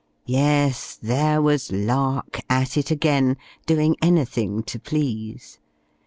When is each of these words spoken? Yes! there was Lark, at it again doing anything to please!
Yes! 0.25 0.97
there 0.99 1.43
was 1.43 1.71
Lark, 1.71 2.39
at 2.49 2.75
it 2.75 2.89
again 2.89 3.37
doing 3.67 3.95
anything 4.01 4.63
to 4.63 4.79
please! 4.79 5.59